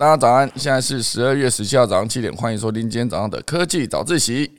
[0.00, 4.50] 大家早安，现在是十二月十七号早上七点，欢迎收听今天早上的科技早自习。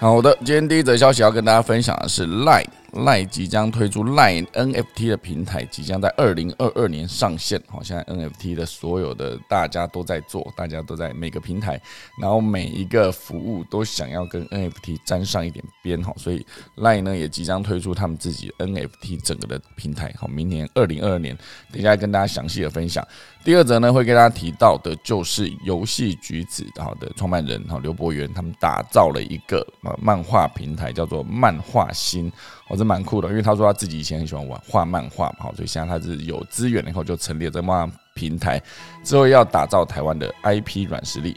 [0.00, 2.64] 好的，今天第一则消息要跟大家分享的是 Line。
[3.04, 7.62] 赖即将推出赖 NFT 的平台，即将在二零二二年上线。
[7.68, 11.78] 好，现在 NFT 的所有的大家都在做，大家都在每个平台，
[12.18, 16.02] 然后每一个服务都想要跟 NFT 沾上一点边。
[16.02, 16.46] 哈，所以
[16.76, 20.10] 赖呢也即将推出他们自己 NFT 整个的平台。
[20.16, 21.36] 好，明年二零二二年，
[21.70, 23.06] 等一下跟大家详细的分享。
[23.48, 32.30] 第二则呢会跟大家提到的就是游戏橘子好的创办人哈刘博元，他们打造了一个呃漫画平台，叫做漫画新。
[32.68, 38.62] 我是蛮酷的，因为他说他自己以前很喜欢玩画漫画嘛，所以现在他是有资源了以后就成立了这漫画平台，
[39.02, 41.34] 之后要打造台湾的 IP 软实力。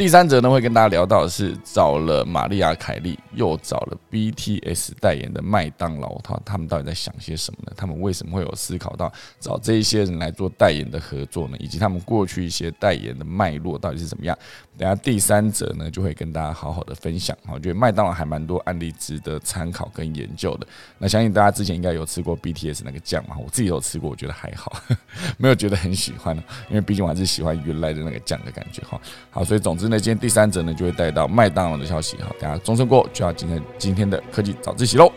[0.00, 7.72] 第三则呢，会跟大家聊到的是找了玛丽亚凯莉，又找了 BTS 代言的麦当劳，他他们到底在想些什么呢？
[7.76, 11.56] 他们为什么会有思考到找这一些人来做代言的合作呢？
[11.60, 14.34] 以及他们过去一些代言的脉络到底是怎么样？
[14.78, 17.36] 等下第三者呢，就会跟大家好好的分享。
[17.52, 20.66] 我觉得麦当劳还蛮多案例值得参考跟研究的。
[20.96, 23.36] 那相信大家之前应该有吃过 BTS 那个酱嘛？
[23.36, 24.82] 我自己有吃过，我觉得还好，
[25.36, 26.34] 没有觉得很喜欢，
[26.70, 28.98] 因为毕竟我还是喜欢原来的那个酱的感觉哈。
[29.28, 32.30] 好，所以总之那，今天第三者呢就会带到麦当劳的消息哈。
[32.40, 35.10] 大家钟声过就要今天今天的科技早自习喽。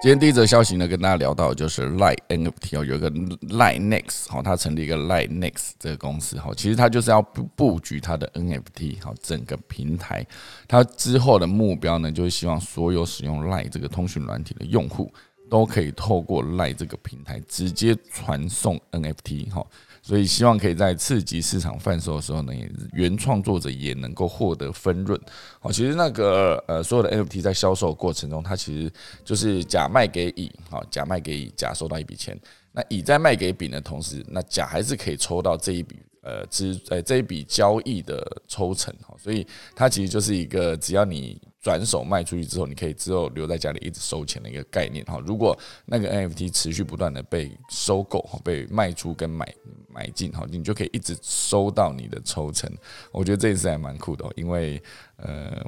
[0.00, 10.24] 今天第一则消息呢，跟大家聊到就是 Line NFT 哦，有一个 Line Next 好，它成立一个 Line Next 这个公司哈，其实它就是要布布局它的 NFT 好整个平台，
[10.68, 15.12] 它之后的目标呢，就是希望所有使用 Line 这个通讯软体的用户
[15.50, 19.66] 都可以透过 Line 这个平台直接传送 NFT 哈。
[20.08, 22.52] 所以希望可以在刺激市场贩售的时候呢，
[22.94, 25.20] 原创作者也能够获得分润。
[25.60, 28.90] 好，其实那个呃，所有的 NFT 在销售过程中，它其实
[29.22, 32.34] 就是甲卖给乙，好，甲卖给乙，甲收到一笔钱。
[32.72, 38.94] 那乙在卖给丙的同时，那甲还是可以抽到这一笔呃之呃这一笔交易的抽成。
[39.02, 39.46] 好，所以
[39.76, 41.38] 它其实就是一个只要你。
[41.68, 45.22] 转手卖出去之后，你可以之后留在家里一直收钱的一个概念哈。
[45.26, 49.54] 如果那个 NFT 持续不断的被收购，被卖出跟买
[49.86, 52.74] 买进哈，你就可以一直收到你的抽成。
[53.12, 54.82] 我觉得这一次还蛮酷的，因为
[55.16, 55.62] 呃，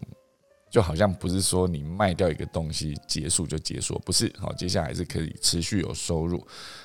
[0.70, 6.42] 就好像不是说你卖掉一个东西结束就结束，不是好，接下来是可以持续有收入。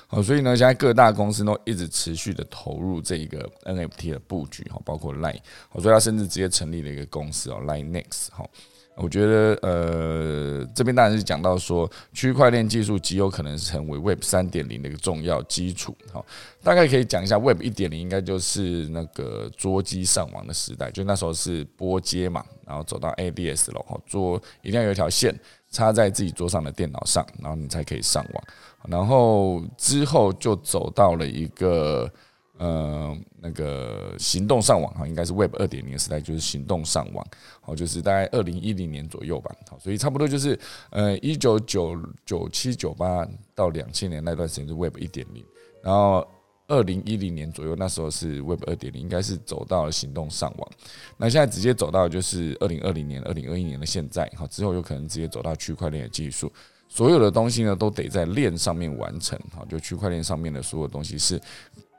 [0.08, 5.40] 好，所以呢，现在各大公司都一直持续的投入这一个 NFT 的布局哈，包括 Line，
[5.72, 8.46] 所以他甚至直接成立了一个公司哦，Line Next 哈。
[8.96, 15.94] 我觉得，呃，这边当然是讲到说，区块链技术极有可能成为 Web 三点零的一个重要基础。
[16.12, 16.24] 好，
[16.62, 25.38] 大概可以讲一下 Web 一点零，应该就是那个桌机上网的时代，就那时候是拨接嘛，然后走到 ADS 了，哈，桌一定要有一条线
[25.70, 28.44] 插在自己桌上的电脑上，然后你才可以上网。
[28.88, 32.10] 然后之后就走到了一个。
[32.58, 37.26] 呃，那个行动上网哈，应该是 Web 二点零时代，就是行动上网，
[37.60, 40.58] 好，就是大概二零一零年左右吧，好，所以差不多就是
[40.88, 45.44] 呃一九九九七九八到两千年那段时间是 Web 一点零，
[45.82, 46.26] 然后
[46.66, 50.70] 二零一零年左右那时候是 Web 二点零，应该是走到了行动上网，
[51.18, 56.50] 那现在直接走到就是二零二零年、二零二一年的现在，好，之后有可能直接走到区块链的技术，
[56.88, 61.38] 所有的东西呢都得在链上面完成，好，就区块链上面的所有东西是。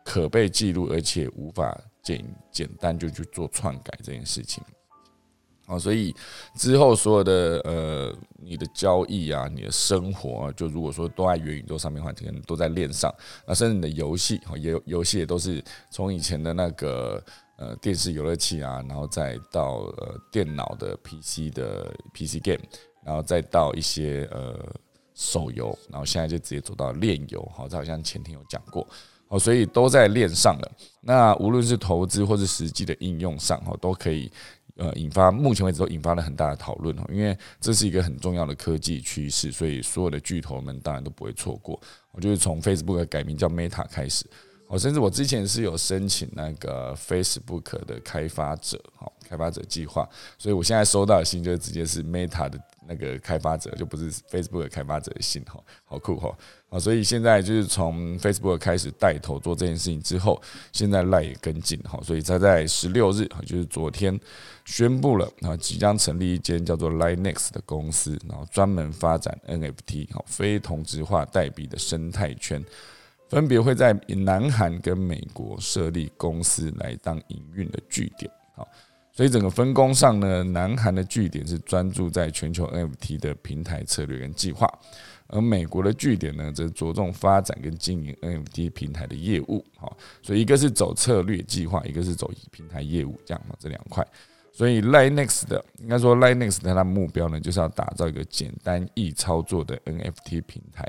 [0.07, 4.63] 可被记录，而且无法简简单就去做篡改这件事情，
[5.66, 6.16] 哦，所以
[6.56, 13.13] 之后所有的呃，你的交易啊，你的生活啊，就如果说都在元宇宙上面的话，可能都在链上，
[13.45, 17.21] 那甚至你的游戏，也游戏也都是从以前的那个
[17.57, 22.63] 呃电视游乐器啊，然后再到呃电脑的 PC 的 PC game，
[23.03, 24.57] 然后再到一些呃
[25.13, 28.88] 手游，然后现在就直接走到链游，好，这好像前天有讲过。
[29.29, 30.71] 哦，所以都在链上了。
[31.01, 34.31] 那无论是投资或是实际的应用上，哈，都可以
[34.75, 37.03] 呃引发，目前为止都引发了很大的讨论哦。
[37.09, 41.79] 因为这是一个很重要的科技趋势，所以所有的巨头们当然都不会错过。
[42.12, 44.25] 我就是从 Facebook 改名叫 Meta 开始，
[44.68, 50.07] 哦，甚至我之前是有申请那个 Facebook 的开发者，哈，开发者计划，
[50.38, 56.35] 所以我现在收到的信就直接是 Meta 的那个开发者，就不是 Facebook 的开发者的信哈，好酷哈
[56.69, 56.77] 啊！
[56.77, 60.41] 所以现在就是从 Facebook 开始带头做这件事情之后，
[60.71, 64.19] 现在赖也跟进哈，所以他在十六日就是昨天
[64.65, 72.63] 宣布了啊，即将成立一间叫做 Line Next 的公司，然后专门发展 NFT 好非同质化代币的生态圈，
[73.29, 78.67] 分别会在南韩跟美国设立公司来当营运的据点好。
[79.13, 84.71] 所以整个分工上呢，南韩的据点是专注在全球 NFT 的平台策略跟计划，
[85.27, 89.63] 而美国的据点呢，则着重发展跟经营 NFT 平台的业务。
[89.77, 94.06] 好，所以一个是走策略计划，一个是走平台业务，这样嘛，这两块。
[94.51, 100.83] 所以 Linex 的应该说 Linex 它的目标呢，就是要打造一个简单易操作的 NFT 平台。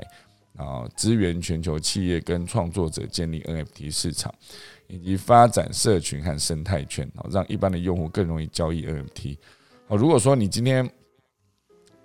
[0.57, 4.33] 啊，支援全球企业跟创作者建立 NFT 市场，
[4.87, 9.37] 以及发展社群和生态圈，哦，让一般的用户更容易交易 NFT。
[9.87, 10.89] 哦，如果说你今天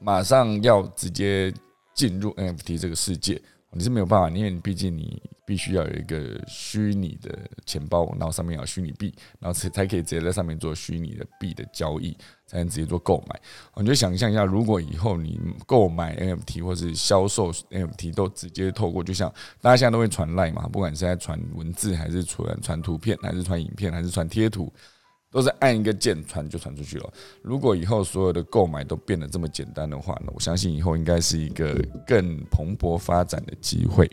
[0.00, 1.52] 马上要直接
[1.94, 5.22] 进入 NFT 这个世界，你是没有办法，因为你毕竟你。
[5.46, 13.38] 必须要有一个虚拟的钱包，然后上面有虚拟币，然后才才可以直接在上面做虚拟的币的交易，才能直接做购买。
[13.76, 19.30] 你就想象一下，如果以后你购买 NFT 或是销售 NFT 都直接透过，就像
[19.60, 24.72] 大家现在都会传赖嘛，不管是在传文字，还是传传图片，还是传影片，还是传贴图。
[25.34, 27.12] 都是按一个键传就传出去了。
[27.42, 31.74] 如果以后所有的购买都变得这么简单的话呢，我相信以后应该是一个
[32.06, 34.08] 更蓬勃发展的机会。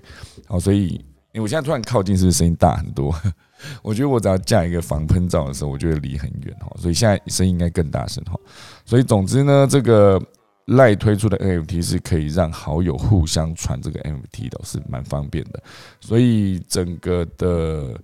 [0.47, 0.87] 好，所以
[1.31, 3.15] 因为我现在突然靠近，是不是声音大很多？
[3.83, 6.75] 我觉得我只要架一个防喷罩的时候，我就会离很远哈。
[6.79, 8.35] 所以现在声音应该更大声哈。
[8.83, 10.19] 所以总之呢，这个
[10.65, 15.61] 赖推出的 NFT 是可以让好友互相传这个 NFT 的，是蛮方便的。
[15.99, 17.95] 所以整个的。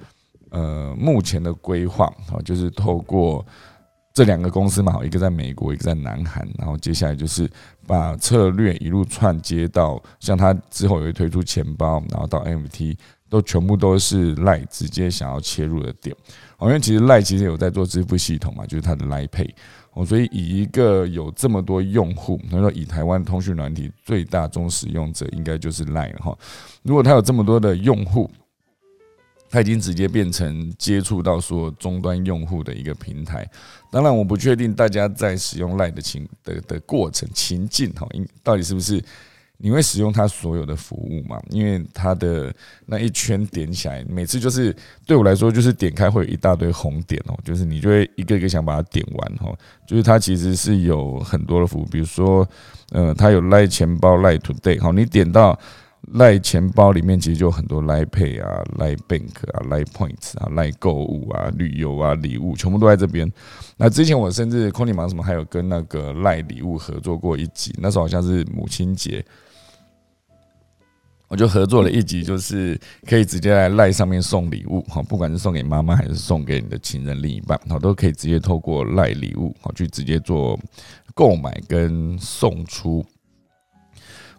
[0.52, 3.46] 呃，目前的规划啊，就是透过
[4.14, 7.50] 这两个公司嘛，一个在美国，一个在南韩，然后接下来就是
[7.86, 12.98] 把策略一路串接到，像他之后也会推出钱包，然后到 NFT，
[13.30, 16.16] 都全部都是赖直接想要切入的点。
[16.62, 19.50] 因为其实赖其实有在做支付系统嘛，就是它的赖 Pay
[19.94, 26.36] 哦，所以以一个有这么多用户，他说以台湾通讯软体最大宗使用者应该就是赖哈。
[26.82, 28.28] 如果他有这么多的用户。
[29.50, 33.50] 它已经直接变成接触到说终端用户的一个平台。
[33.90, 38.08] 当然，我不确定大家在使用 Line 的情的的过程情境哈，
[38.44, 39.02] 到底是不是
[39.58, 41.42] 你会使用它所有的服务嘛？
[41.50, 42.54] 因为它的
[42.86, 49.52] 那一圈点起来，每次就是对我来说，就是点开会有一大堆红点哦，就是你就会一个一个想把它点完哈。
[49.88, 52.48] 就是它其实是有很多的服务，比如说，
[52.92, 55.58] 呃，它有 Line 钱包、Line Today，好，你点到。
[56.14, 63.30] 赖钱包里面其实就很多赖 Pay 啊、赖 Bank 啊、赖 Points 啊、赖购物啊、旅游啊、礼物，全部都在这边。
[63.76, 69.24] 那之前我甚至空 o 忙什么，还有跟那个赖礼物合作过一集，那时候好像是母亲节，
[71.28, 80.58] 我就合作了一集，就是可以直接在赖上面送礼物，哈，不管是送给妈妈还是送给你的情人另一半，好，都可以直接透过赖礼物，好，去直接做
[81.14, 83.06] 购买跟送出。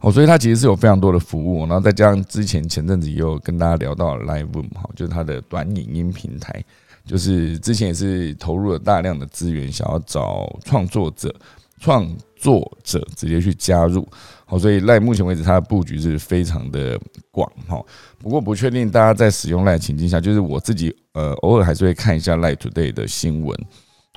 [0.00, 6.64] 哦，所以它其实是有非常多的服务，然后再加上之前前阵子也有跟大家聊到 Live Room 哈，就是它的短影音平台，
[7.04, 11.34] 就是之前也是投入了大量的资源，想要找创作者，
[11.80, 14.06] 创作者直接去加入。
[14.46, 16.96] 好，所以 Live 目前为止它的布局是非常的
[17.32, 17.82] 广哈。
[18.18, 23.58] 不过不确定大家在使用 Live 情境下，就是我自己呃偶尔还是会看一下 Live Today 的新闻。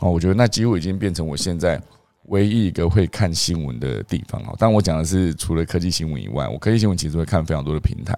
[0.01, 1.81] 哦，我觉得那几乎已经变成我现在。
[2.25, 8.13] 唯一一个会看新闻的地方哈，但我讲的是除了科技新闻以外，我科技新闻其实会看非常多的平台。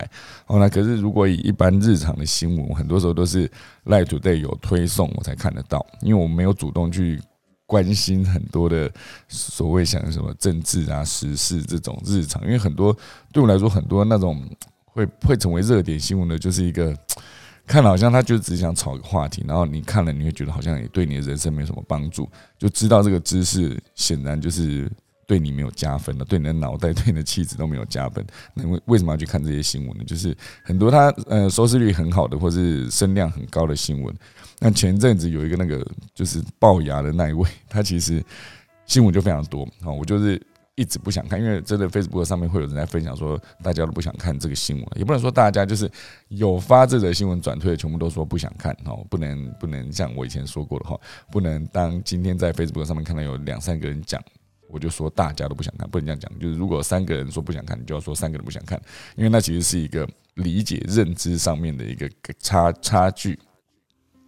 [0.47, 3.49] 哦，那可是如果以一般日常的新闻，很多时候都是
[3.85, 7.21] Light Today 有推送我才看得到，因为我没有主动去
[7.65, 8.91] 关心很多的
[9.29, 12.95] 所谓像什么政治啊、时事这种日常，因为很多
[13.31, 14.43] 对我来说，很多那种
[14.85, 16.95] 会会成为热点新闻的，就是一个。
[17.65, 24.91] 看好像他就只想炒个话题，然后你看了你会觉得好像也对你的人生没有什么帮助，就知道这个知识显然就是
[25.25, 28.25] 对你没有加分的，对你的脑袋、对你的气质都没有加分。
[28.53, 30.03] 那为为什么要去看这些新闻呢？
[30.05, 34.13] 就是很多他呃收视率很好的或是声量很高的新闻。
[34.59, 38.23] 那前阵子有一个那个就是龅牙的那一位，他其实
[38.85, 40.41] 新闻就非常多啊，我就是。
[40.75, 45.89] 一直不想看，因为真的 Facebook 上面会有人在分享说，大家都不想看这个新闻，也不能说大家就是
[46.29, 50.99] 有发这则新闻转推的，全部都说不想看哦，不能不能像我以前说过的话，
[51.31, 54.19] 不能当今天在 Facebook 上面看到有两三个人讲，
[54.67, 58.81] 我就说大家都不想看，不能这样讲，就是如果三个人说不想看，你就要说三个人不想看，
[59.15, 63.37] 因为那其实是一个理解认知上面的一个差差距。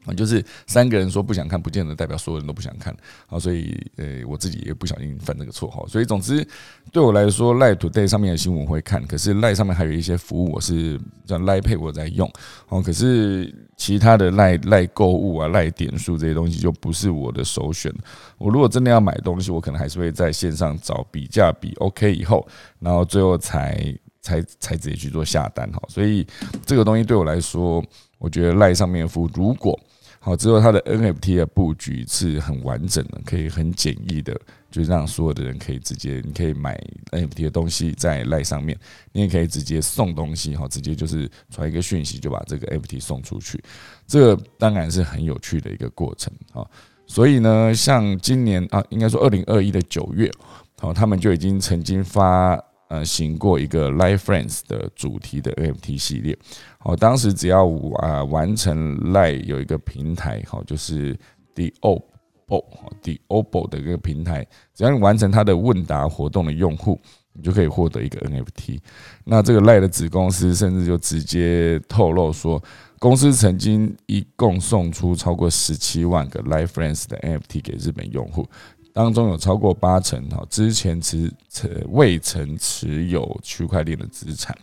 [0.06, 2.96] 啊，就是三个人说不想看，不见得代表所有人都不想看
[3.28, 5.84] 啊，所以呃，我自己也不小心犯这个错哈。
[5.88, 6.48] 所以总之，
[6.92, 12.32] 对我来说，Line Today 上面的新闻会看，可是 Line 上面还有一些服务，我是叫 Line Pay 我在用
[12.70, 17.94] 哦，可是其他的 Line Line 购物啊、Line 点数这些东西就不是我的首选。
[18.38, 22.48] 我如果真的要买东西，我可能还是会在线上找比价比 OK 以后，
[22.80, 25.82] 然后最后才才才直接去做下单哈。
[25.88, 26.26] 所以
[26.66, 27.84] 这个东西对我来说，
[28.18, 29.80] 我觉得赖上面的服务如果
[30.26, 34.36] 好，之后它的 NFT 的布局是很完整的，可以很简易的，
[34.72, 36.76] 就让所有的人可以直接，你可以买
[37.12, 38.76] NFT 的东西在赖上面，
[39.12, 43.64] 你也可以直接送东西，哈，直接就是传一个讯息就把这个 NFT 送出去，
[44.08, 46.66] 这个当然是很有趣的一个过程啊。
[47.06, 50.32] 所以呢，像今年啊，应该说二零二一的九月，
[50.80, 52.60] 好，他们就已经曾经发。
[52.88, 56.38] 呃，行过一个 Live Friends 的主题的 NFT 系列，
[56.78, 61.18] 好，当时只要啊完成 Live 有一个平台，好，就是
[61.56, 67.02] The Oppo，The Oppo 的一个平台，只要你完成它的问答活动的用户，
[67.34, 68.80] 你就可以获得一个 NFT。
[69.24, 72.62] 那这个 Live 的子公司甚至就直接透露说，
[73.00, 78.48] 公司曾经一共送出超过十七万个 Live Friends 的 NFT 给日本用户。
[78.96, 84.58] 当中有超过八成哈，之前持持未曾持有区块链的资产，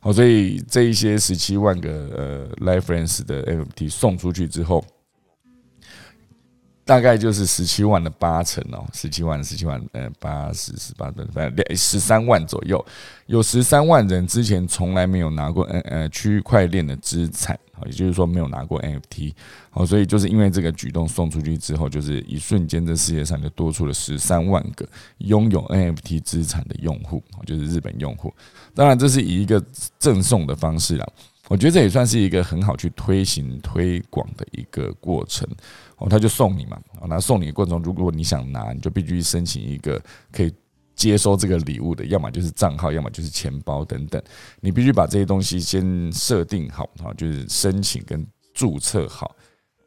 [0.00, 4.84] 好，所以这一些十七万个呃，LifeFriends 的 NFT 送出去之后。
[6.90, 12.84] 大概就是十七万的八成哦，十七万十七万，呃，八十十八等，反正十三万左右，
[13.26, 19.32] 有十三万人之前从来没有拿过 N 呃区块链的资产，好，也就是说没有拿过 NFT，
[19.70, 24.84] 好，所以就是因为这个举动送出去之后，就是一瞬间这世界上就多出了十三万个
[25.18, 28.34] 拥有 NFT 资产的用户，就是日本用户。
[28.74, 29.64] 当然，这是以一个
[30.00, 31.06] 赠送的方式啦。
[31.48, 35.44] 我觉得这也算是一个很好去推行推广的一个过程
[36.00, 40.02] 哦，他就送你嘛，哦，那送你的过程中，如果你想拿，你就必须申请一个
[40.32, 40.52] 可以
[40.94, 44.22] 接收这个礼物的，要么就是账号，要么就是钱包等等，
[44.60, 49.36] 你必须把这些东西先设定好，哈，就是申请跟注册好，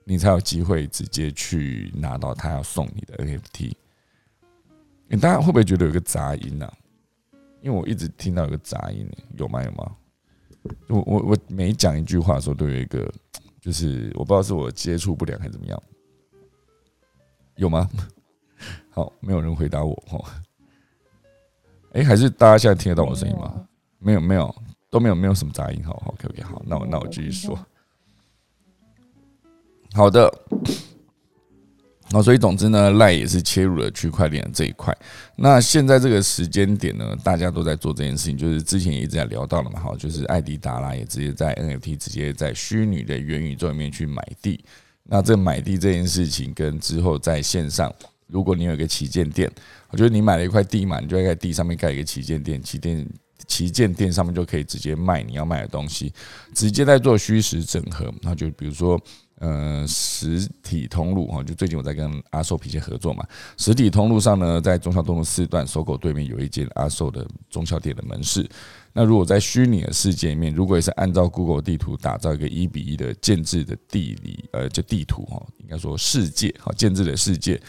[0.05, 3.73] 你才有机会直接去拿到他要送你的 NFT。
[5.07, 6.71] 你大家会不会觉得有个杂音呢？
[7.61, 9.63] 因为我一直听到有个杂音，有吗？
[9.63, 9.91] 有吗？
[10.87, 13.11] 我我我每讲一句话的时候，都有一个，
[13.61, 15.83] 就是我不知道是我接触不良还是怎么样，
[17.55, 17.89] 有吗？
[18.89, 20.23] 好，没有人回答我哦。
[21.93, 23.65] 哎，还是大家现在听得到我的声音吗？
[23.99, 24.55] 没有，没有，
[24.89, 25.83] 都没有，没有什么杂音。
[25.83, 27.57] 好，OK OK，好，那我那我继续说。
[29.93, 30.31] 好的。
[32.09, 34.95] 那所以总之呢，赖也是切入了区块链这一块。
[35.35, 44.63] 那现在这个时间点呢，大家都在做这件事情，就是之前也一直在聊到了嘛，哈，就是艾迪达拉也直接在 NFT 直接在虚拟的元宇宙里面去买地。
[45.03, 47.93] 那这买地这件事情，跟之后在线上，
[48.27, 49.51] 如果你有一个旗舰店，
[49.89, 53.09] 我觉得你买了一块地嘛，你就在地上面盖一个旗舰店，旗舰
[53.47, 56.13] 旗舰店上面就可以直接卖你要卖的东西，
[56.53, 58.13] 直接在做虚实整合。
[58.21, 58.99] 那就比如说。
[59.39, 63.27] 呃，实体通路哈，就最近我在跟阿寿皮鞋合作嘛。
[63.57, 68.49] 实体通路上呢，在中孝东路四段搜狗对面有一间阿寿的中孝店的门市。
[68.93, 77.59] 那如果在虚拟的世界里面，如果也是按照 Google 地图打造一个一比一的建制的地理呃，就地图哈，应该说世界哈，建制的世界。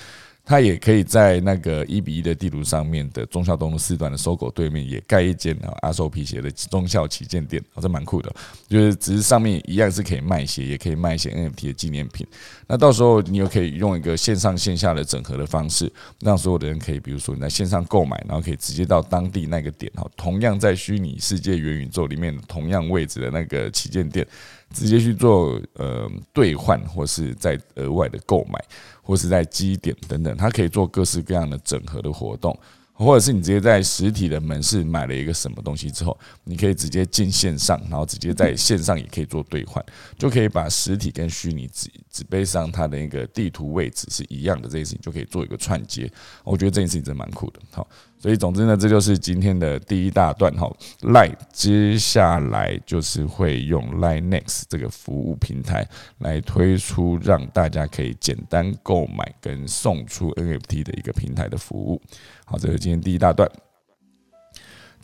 [0.47, 8.31] 它也可以在那个一比一的地图上面的中孝东路四段的搜狗对面也盖一间啊阿寿皮鞋的中孝旗舰店，这蛮酷的。
[8.69, 12.27] 就是只是上面一样是可以卖鞋，也可以卖一些 NFT 的纪念品。
[12.67, 24.27] 那到时候你又可以用一个线上线下的整合的方式，让所有的人可以，比如说你在线上购买，然后可以直接到当地那个点哈，同样在虚拟世界元宇宙里面同样位置的那个旗舰店，
[24.75, 28.63] 直接去做呃兑换或是在额外的购买。
[29.07, 32.59] 或是在基点等等，它可以做各式各样的整合的活动，
[32.95, 39.85] 或者是你直接在实体的门市买了一个什么东西之后，你可以直接进线上，然后直接在线上也可以做兑换，
[40.17, 46.11] 就可以把实体跟虚拟纸纸杯上它的一个地图位置是一样的这件事情，就可以做一个串接。
[46.45, 47.87] 我觉得这件事情真的蛮酷的，好。
[48.17, 50.67] 所以，总之呢，这就是今天的第一大段哈。
[51.03, 55.87] Line 接下来就是会用 Line Next 这个服务平台
[56.21, 62.01] 来推出，让大家可以简单购买跟送出 NFT 的一个平台的服务。
[62.45, 63.51] 好，这是今天第一大段。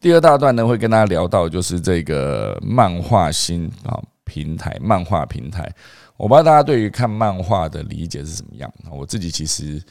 [0.01, 5.71] 第二大段呢，会跟大家聊到就是这个漫画新啊平台，漫画平台。
[6.17, 8.73] 我不知道大家对于看漫画的理解是怎么样。
[8.91, 9.83] 我自己其实。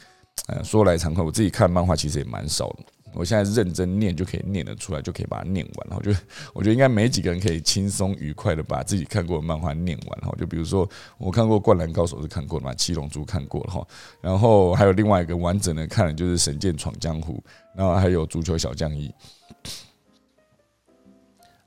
[0.46, 2.84] 呃，说来惭愧，我自己看漫画其实也蛮少的。
[3.12, 5.88] 我现在认真念就可以念得出来，就可以把它念完。
[5.88, 6.10] 然后就
[6.54, 10.20] 我觉得应该没几个人可以轻松愉快的把自己看过的漫画念完。
[10.20, 10.88] 哈，就比如说
[11.18, 13.86] 我看过《灌篮高手》是看过的嘛，《七龙珠》看过了哈，
[14.20, 17.34] 然后还有另外一个完整的看的就是《神剑闯江湖》，
[17.76, 19.08] 然后还有《足球小将一》，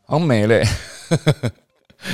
[0.06, 0.64] 好没嘞，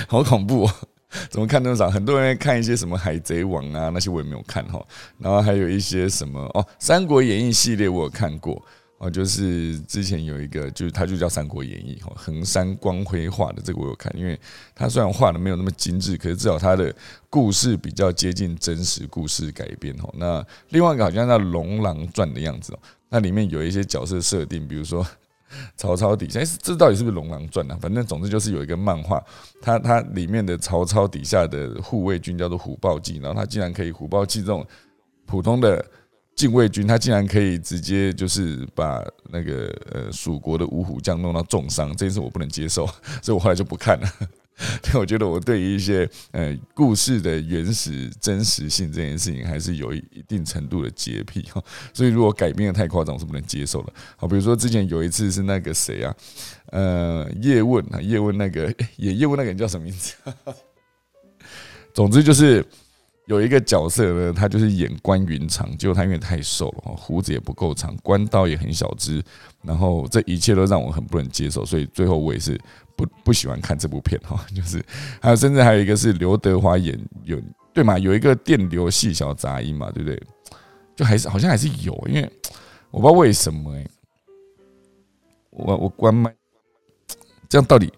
[0.08, 0.66] 好恐怖。
[0.66, 0.74] 哦
[1.32, 1.90] 怎么看那么少？
[1.90, 4.80] 很多人看一些什么《海贼王》啊，那些我也没有看哈。
[5.18, 8.64] 然后还有一些什么哦，《三国演义》系列我有看过
[9.00, 14.40] 哦，就是之前有一个，就是它就叫《三国演义》哈，横山光辉画的这个我有看，因为
[14.76, 16.94] 它虽然画的没有那么精致，可是至少它的
[17.30, 20.10] 故事比较接近真实故事改编哈。
[20.18, 22.80] 那另外一个好像叫《龙狼传》的样子哦，
[23.10, 25.06] 那里面有一些角色设定，比如说。
[25.76, 27.78] 曹操底下，这到底是不是《龙狼传》啊？
[27.82, 29.20] 反正总之就是有一个漫画，
[29.60, 34.64] 它它里面的曹操底下的护卫军叫做虎豹骑，然后他竟然可以虎豹骑这种
[35.26, 35.84] 普通的
[36.36, 42.88] 禁卫军，他竟然可以直接就是把那个呃蜀国的五虎将弄到重伤，这件事我不能接受，
[43.22, 44.10] 所以我后来就不看了。
[44.82, 51.64] 但我觉得我对于一些呃故事的原始真实性这件事情，还是有一一定程度的洁癖哈。
[51.94, 53.94] 所以如果改编的太夸张，我是不能接受的。
[54.18, 56.14] 好，比如说之前有一次是那个谁啊，
[56.72, 58.64] 呃，叶问啊，叶问那个
[58.98, 60.14] 演叶问那个人叫什么名字？
[61.94, 62.66] 总之就是
[63.30, 69.24] 有一个角色呢，他就是演关云长，结果他因为太瘦了，胡子也不够长，关刀也很小只，
[69.64, 72.60] 然后这一切都让我很不能接受，所以最后我也是。
[73.00, 74.84] 不不喜欢看这部片哈， 就是
[75.22, 77.42] 还有甚至还有一个是刘德华演有
[77.74, 80.22] 对嘛，有一个电流细小杂音嘛，对不对？
[80.98, 82.30] 就还是好像还是有，因为
[82.92, 83.88] 我不知道为什么哎，
[85.52, 86.36] 我我关麦，
[87.48, 87.90] 这样到底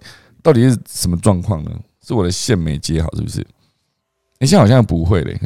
[0.44, 1.72] 到底是什么状况呢？
[2.06, 3.44] 是我的线没接好是不是？
[4.42, 5.40] 你现在好像不会嘞。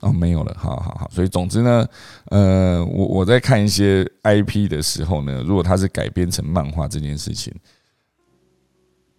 [0.00, 1.86] 哦，没有了，好好好，所以总之呢，
[2.30, 7.54] 呃，我我在看一些 IP 的时候呢，如果它是改编成漫画这件事情，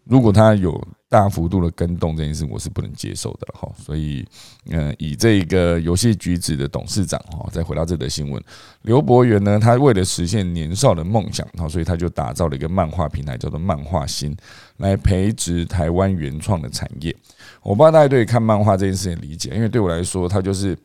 [0.06, 3.70] 如果它有大幅度的跟动这件事，我是不能接受的哈。
[3.78, 4.26] 所以，
[4.70, 8.42] 嗯，以这个游戏橘子的董事长哈，再回到这则新闻，
[8.82, 14.36] 刘博元呢，他为了实现年少的梦想，哈，所以他就打造了一个漫画平台，叫做漫画新，
[14.78, 17.16] 来培植台湾原创的产业。
[17.62, 20.76] 我不知道大家对看漫画这件事情理解，因为对我来说，它就是，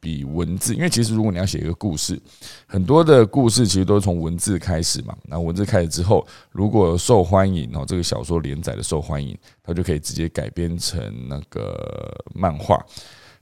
[0.00, 0.74] 比文字。
[0.74, 2.20] 因为其实如果你要写一个故事，
[2.66, 5.16] 很多的故事其实都是从文字开始嘛。
[5.24, 12.84] 那文字开始之后，如果受欢迎，哦这个小说连载的受欢迎，它就可以直接改编成那个漫画。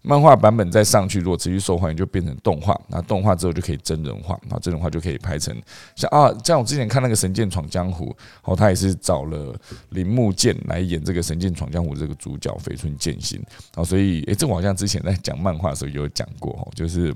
[0.02, 2.78] 漫画版本再上去，如果持续受欢迎，就变成动画。
[2.88, 5.54] 那动画之后就可以真人化，那真人化就可以拍成
[5.94, 8.06] 像啊，像我之前看那个《神剑闯江湖》，
[8.44, 9.54] 哦，他也是找了
[9.90, 13.42] 铃木健来演这个《神剑闯江湖》这个主角绯村剑心。
[13.76, 17.14] 哦，所以诶，这我好像之前在讲漫画的时候有讲过，哦，就是。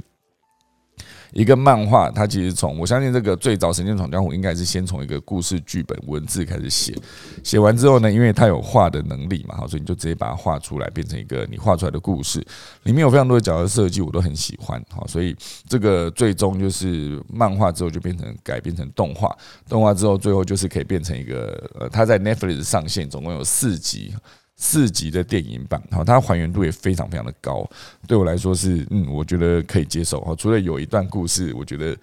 [1.35, 6.97] 一个漫画，它其实从我相信这个最早《神剑闯江湖》应该是先从一个故事剧本文字开始写，
[7.43, 12.39] 写完之后呢，因为它有画的能力嘛，好，所以你就直接把它画出来，变成一个你画出来的故事。
[12.85, 15.37] 里面有非常多的角色设计，我都很喜欢，好，所以
[15.69, 19.37] 这个最终就是漫画之后就变成改编成动画，
[19.69, 24.15] 动画之后最后就是可以变成一个呃，它在 Netflix 上线，总共有四集。
[24.57, 27.69] 四集的电影版，好，它还原度也非常非常的高，
[28.07, 30.35] 对我来说是，嗯，我觉得可以接受哈。
[30.37, 31.97] 除了有一段故事，我觉得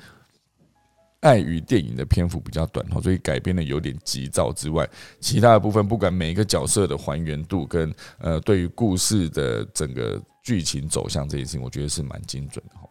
[1.21, 4.87] 碍于电影的篇幅比较短哈，所以改编的有点急躁之外，
[5.19, 12.89] 其他的部分，不管每一个角色的还原度跟呃，对于故事的整个剧情走向这件事情，我觉得是蛮精准的哈。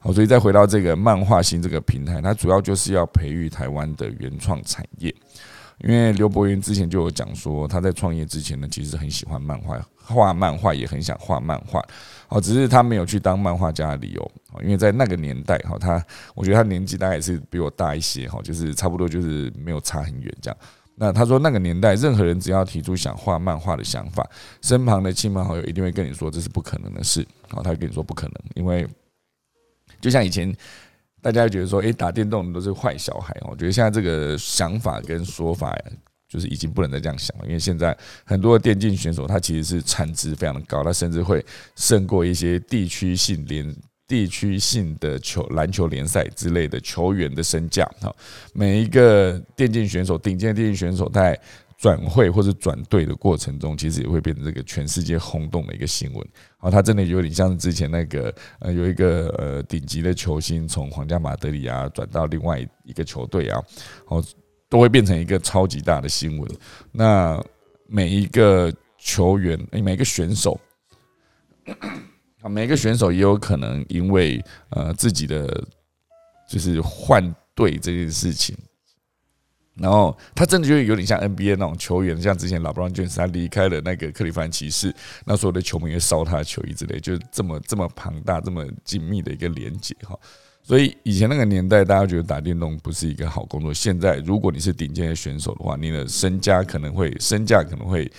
[0.00, 5.14] 好，所以再回到这个漫画新这个平台，它主要就是要培育台湾的原创产业。
[5.82, 11.84] 因为刘伯云之前就有讲说，他在创业之前呢，其实很喜欢漫画，画漫画也很想画漫画，
[12.28, 20.56] 哦，只是他没有去当漫画家的理由，因为在那个年代，哈，他我觉得他年纪大概是比我大一些，哈，就是差不多就是没有差很远这样。
[20.94, 24.24] 那他说那个年代，任何人只要提出想画漫画的想法，
[24.60, 28.86] 身旁的亲朋好友一定会跟你说这是不可能的事，哦，他会跟你说不可能，因为
[30.00, 30.54] 就像以前。
[31.22, 33.34] 大家觉得说，诶，打电动的都是坏小孩。
[33.48, 35.72] 我觉得现在这个想法跟说法，
[36.28, 37.44] 就是已经不能再这样想了。
[37.46, 41.44] 因为现在很多的电竞选手，他其实是产值非常的高，他甚至会
[41.76, 43.72] 胜过一些地区性联、
[44.08, 47.88] 地区性的球篮球联赛之类的球员的身价。
[48.00, 48.12] 哈，
[48.52, 51.38] 每一个电竞选手，顶尖的电竞选手，在
[51.82, 56.24] 转会或者转队的过程中，其实也会变成这个全世界轰动的一个新闻。
[56.60, 63.60] 哦，他真的有点像之前那个呃，有一个呃顶级的球星从皇家马德里啊转到另外一个球队啊，
[64.06, 64.24] 哦，
[64.68, 66.48] 都会变成一个超级大的新闻。
[66.92, 67.44] 那
[67.88, 70.60] 每一个球员，每个选手，
[72.42, 75.66] 啊，每个选手也有可能因为呃自己的。
[76.48, 78.54] 就是换队这件事情。
[79.74, 90.14] 然后他真的就有点像 NBA 那种球员，像之前老布朗·詹姆斯他离开了那个克利夫兰骑士，那所有的球迷会烧他的球衣之类，就是这么这么庞大、这么紧密的一个连接哈。
[90.62, 93.72] 所以以前那个年代，大家觉得打电动不是一个好工作。
[93.72, 98.12] 现在如果你是顶尖的选手的话，你的身家可能会身价可能会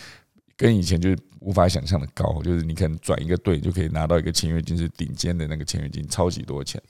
[0.57, 6.81] 跟以前就是无法想象的高，就是你可能转一个队就可以拿到一个签约金是顶尖的那个签约金，超级多钱。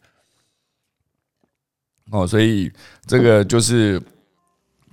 [2.12, 2.71] 哦，所以
[3.06, 4.02] 这个就是。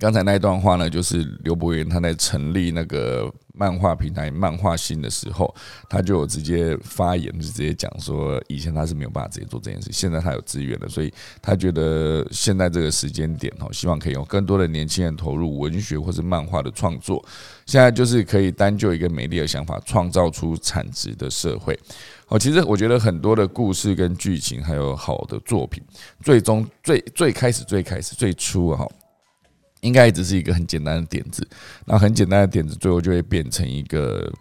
[0.01, 5.53] 刚才那一段话呢，就是刘伯元他在成立那个漫画平台漫画新的时候，
[5.87, 17.23] 他就有直接发言，就直接讲说，以前他是没有办法直接做这件事，现在他有资源了，所以他觉得现在这个时间点哦，希望可以有更多的年轻人投入文学或是漫画的创作。
[17.67, 21.79] 现在就是可以单就一个美丽的想法，创造出产值的社会。
[22.27, 25.83] 哦，其实我觉得很多的故事跟剧情，还有好的作品，
[26.23, 28.87] 最终最最开始最开始最初哈。
[29.81, 31.47] 应该只是一个很简单的点子，
[31.85, 34.31] 那很简单的点子，最后就会变成一个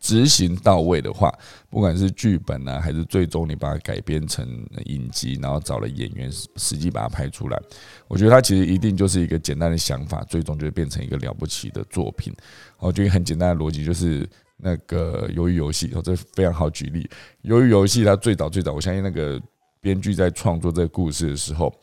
[0.00, 1.32] 执行到位的话，
[1.68, 4.46] 不管是剧本呢，还是最终你把它改编成
[4.84, 7.60] 影集，然后找了演员实际把它拍出来，
[8.06, 12.32] 我觉得它其实一定就是一个简单的想法，最终就会变成一个了不起的作品。
[12.78, 14.24] 我觉得很简单的逻辑就是
[14.56, 17.10] 那个鱿鱼游戏，哦，这非常好举例。
[17.42, 19.42] 鱿鱼游戏它最早最早，我相信那个
[19.80, 21.74] 编剧在创作这个故事的时候。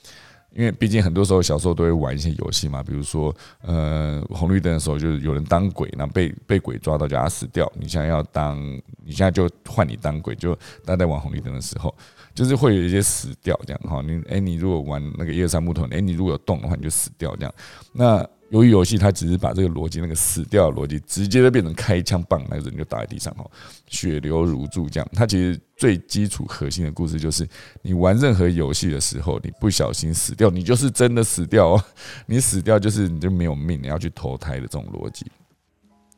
[0.56, 7.70] 因为毕竟很多时候小时候都会玩一些游戏嘛，比如说，呃，红绿灯的时候就是有人当鬼，然后被被鬼抓到就他死掉。
[7.78, 8.58] 你现在要当，
[9.04, 11.94] 你现在就换你当鬼，就大家在玩红绿灯的时候，
[12.34, 14.02] 就是会有一些死掉这样哈。
[14.02, 17.54] 你哎，你如果玩那个一二三木头，哎，你如果有动的话，你就死掉这样。
[17.92, 23.46] 那由于游戏，它只是把这个逻辑，那个死掉的逻辑，直接就变成开枪棒，那个人就倒在地上哈，
[23.88, 25.06] 血流如注这样。
[25.14, 27.46] 它其实最基础核心的故事就是，
[27.82, 31.84] 你玩任何游戏的时候，你不小心死掉，你就是真的死掉哦。
[32.28, 35.26] 你死掉就是你就没有命，你要去投胎的这种逻辑。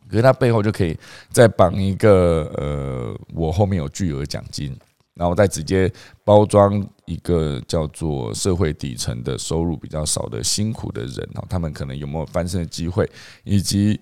[0.08, 0.96] 可是它背后就可以
[1.32, 4.78] 再绑一个呃，我后面有巨额奖金。
[5.18, 5.92] 然后再直接
[6.24, 13.10] 包装一个叫做社会底层的收入比较少的辛苦的人哦，他们可能有没有翻身的机会，
[13.44, 14.00] 以及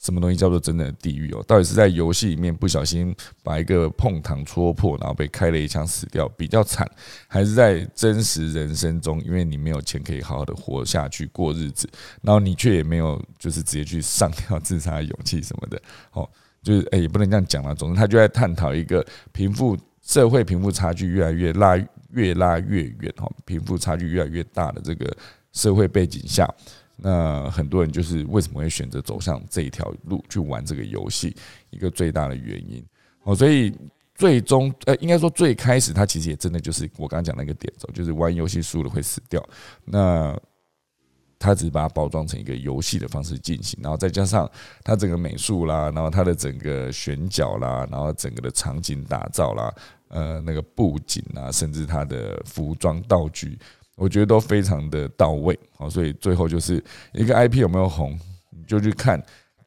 [0.00, 1.42] 什么东西叫做真正的地狱哦？
[1.46, 6.86] 到底是在游戏里面不小心把一个碰糖戳破，然后被开了一枪死掉比较惨，
[7.26, 11.88] 还是在真实人生中，因为你没有钱可以好好的活下去过日子，
[12.22, 15.80] 然后你却也没有就是直接去上吊自杀的勇气什么的
[16.12, 16.28] 哦，
[16.62, 17.74] 就是哎也不能这样讲了。
[17.74, 19.76] 总之，他就在探讨一个贫富。
[20.04, 21.76] 社会贫富差距越来越拉
[22.10, 25.16] 越拉越远哈，贫富差距越来越大的这个
[25.52, 26.48] 社会背景下，
[26.96, 31.34] 那很多人就是为什么会选择走向这一条路去玩这个游戏，
[31.70, 32.84] 一个最大的原因
[33.22, 33.74] 哦，所以
[34.14, 39.42] 最终呃，应该说最开始他其实也真的就是我刚刚讲那个点走，就是玩游戏输了会死掉，
[39.84, 40.38] 那。
[41.38, 44.50] 他只是把它包装成一个游戏的方式进行，然后再加上
[44.82, 49.74] 它整个美术啦，然后它的整个选角啦，然后整个的场景打造啦，
[50.08, 53.58] 呃，那个布景啊，甚至它的服装道具，
[53.96, 55.58] 我觉得都非常的到位。
[55.76, 58.18] 好，所以最后就是一个 IP 有没有红，
[58.50, 59.22] 你就去看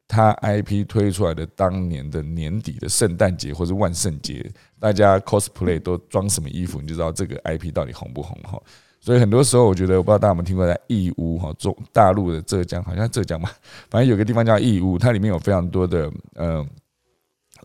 [0.08, 4.50] 它 IP 推出来的当年的年底的圣诞节或是万圣节，
[4.80, 8.60] 大家 cosplay 都装什么衣服，你就知道这个 IP 到底红不红哈。
[9.00, 13.48] 所以很多时候，我觉得我不知道大家有没有听过在义乌哈，中大陆的浙江，好像浙江嘛，
[13.88, 16.66] 反正有个地方叫义乌，它里面有非常多的呃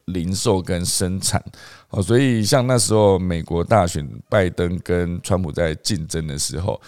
[0.05, 1.43] 零售跟生产
[1.89, 6.79] 哦，所以像那时候美国大选，拜登跟川普在竞争的时候，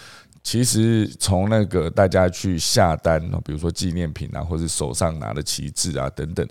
[0.42, 6.46] 其实从那个大家去下单比如说纪念品啊，或者手上拿的旗帜啊等等。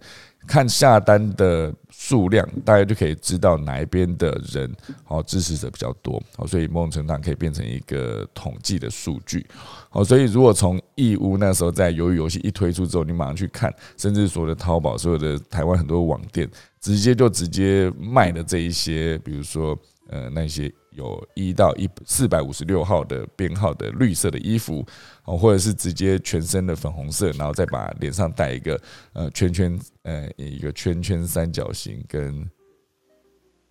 [0.47, 4.71] 看下单的数量，大家就可以知道哪一边的人
[5.03, 9.45] 好支持者比较多，好，所以某种程度上可以变成一个统计的数据，
[9.89, 19.77] 好，所以如果从义乌那时候在鱿鱼游戏一推出之后，你马上去看，甚至所有的淘宝、所有的台湾很多网店，直接就直接卖的这一些，比如说
[20.09, 20.71] 呃那些。
[20.95, 24.81] 有一到一四百五十六号的编号的绿色的衣服
[25.25, 28.79] 哦，或者是直接全身的粉红色，然后再把脸上戴一个
[29.13, 32.47] 呃圈圈呃一个圈圈三角形跟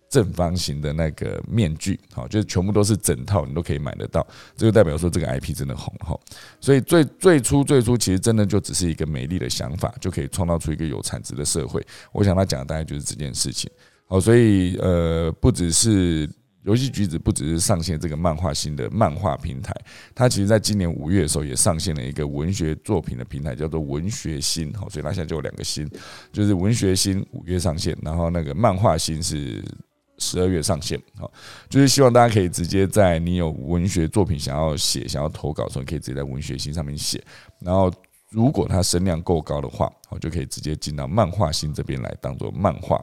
[0.09, 4.25] 正方形的那个面具，好，就是全部都是整套，你都可以买得到。
[4.55, 6.17] 这就代表说这个 IP 真的红哈。
[6.61, 11.85] 所以最最初最初其实真的就只是一个美丽的想法，就可以创造出一个有产值的社会。
[12.11, 13.69] 我想他讲的大概就是这件事情。
[14.07, 16.29] 好，所以呃不只是。
[16.65, 19.71] 游戏橘子不只是上线这个漫画新的漫画平台，
[20.15, 24.73] 它其实在今年五月的时候也上线了一个文学作品的平台，叫做文学新。
[24.73, 25.87] 好，所以它现在就有两个新，
[26.33, 29.63] 就是文学新五月上线，然后那个漫画新是
[30.17, 31.31] 十二月上线，好，
[31.69, 37.23] 就是希望大家可以直接在你有文学作品想要写、想要投稿的时候，可以直接在文学星上面写。
[37.59, 37.93] 然后，
[38.31, 42.99] 如果它声量够高的话，好，就可以直接进到漫画星这边来当做漫画。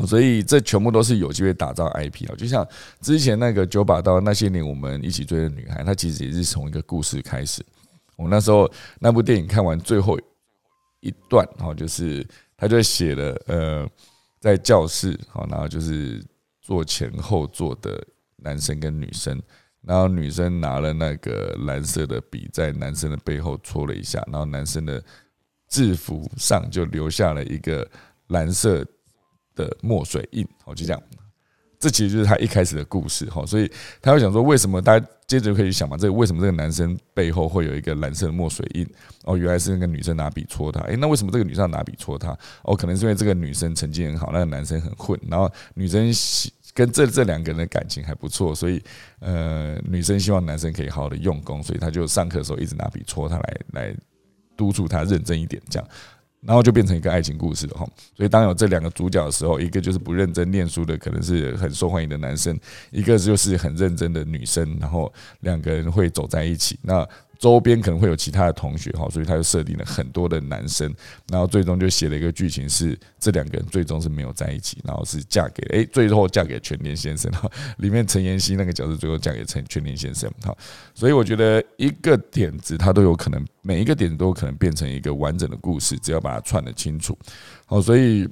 [0.00, 2.34] 好，所以这全部都是有机会打造 IP 啊。
[2.36, 2.66] 就像
[3.00, 7.64] 之前那个九把刀那些年我们一起追的女孩，她其实也是从一个故事开始。
[8.16, 10.18] 我那时候那部电影看完最后
[11.00, 13.88] 一段，然后就是他就写了呃。
[14.38, 16.22] 在教室，好，然后就是
[16.60, 18.00] 坐前后座的
[18.36, 19.42] 男生跟女生，
[19.80, 25.02] 然后女生拿了那个蓝色的笔，在男生的背后戳了一下，然后男生的
[25.68, 27.88] 制服上就留下了一个
[28.28, 28.86] 蓝色
[29.56, 31.02] 的墨水印，好，就这样。
[31.78, 38.88] 这其实就是他一开始的故事哈，所以他会想说，为什么大家接着就可以想嘛，这个为什么这个男生背后会有一个蓝色的墨水印？
[39.24, 40.80] 哦，原来是那个女生拿笔戳他。
[40.84, 42.36] 诶，那为什么这个女生拿笔戳他？
[42.62, 46.10] 哦，可能是因为这个女生成绩很好，那个男生很混，然后女生
[46.72, 48.82] 跟这这两个人的感情还不错，所以
[49.18, 53.96] 呃，女生希望男生可以好好的用功，所以他就上课的时候一直拿笔戳他，来来
[54.56, 55.86] 督促他认真一点，这样。
[56.40, 62.54] 然后就变成一个爱情故事了哈，所以当有这两个主角的时候，一个就是不认真念书的，可能是很受欢迎的男生；
[62.90, 66.78] 一个就是很认真的女生，然后两个人会走在一起。
[66.82, 67.06] 那
[67.38, 70.92] 周边可能会有其他的同学哈，所以他就设定了很多的男生，
[71.28, 80.56] 然后最终就写了一个剧情是这两个人最终是没有在一起，然后是嫁给诶，最后嫁给全田先生哈，里面陈妍希那个角色最后嫁给陈全田先生哈，
[80.94, 87.16] 所以我觉得一个点子它都有可能，每一个点子都有可能变成一个完整的故事，只要把它串得清楚。
[87.66, 88.28] 好，所以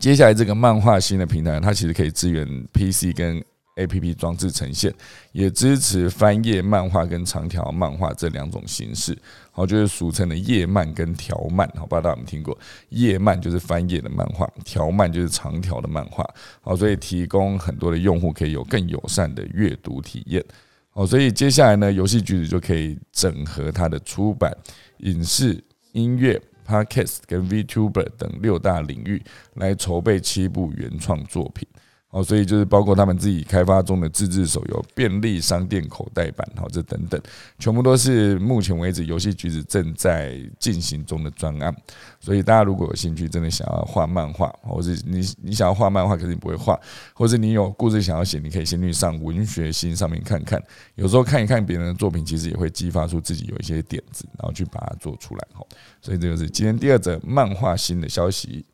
[0.00, 3.42] 接下来这个漫画新的平台，它其实可以支援 PC 跟。
[3.76, 4.92] A P P 装置呈现
[5.32, 9.16] 也支持翻页漫画跟长条漫画这两种形式，
[9.50, 12.58] 好，就是俗称的页漫跟条漫，好，不知道大家有没有听过？
[12.88, 16.26] 页漫就是翻页的漫画，条漫就是长条的漫画，
[16.62, 20.42] 好，所以提供很多的用户可以有更友善的阅读体验，
[20.90, 24.50] 好，所以接下来呢，游戏橘子就可以整合它的出版、
[24.98, 25.62] 影视、
[25.92, 29.22] 音乐、Podcast 跟 VTuber 等六大领域
[29.54, 31.68] 来筹备七部原创作品。
[32.16, 37.20] 哦，所以就是包括他们自己开发中的自制手游、便利商店口袋版，好，这等等，
[37.58, 41.76] 全部都是目前为止游戏橘子正在进行中的专案。
[42.18, 46.80] 所以大家如果有兴趣，真的想要画漫画，或者你你想要画漫画，可是你不会画，
[47.12, 50.58] 或者你有故事想要写，你可以先去上文学星上面看看。
[50.94, 55.46] 有时候看一看别人的作品，其实也会激发出自己有一些点子，然后去把它做出来。
[55.52, 55.68] 好，
[56.00, 58.64] 所以这就是今天第二则漫画新的消息。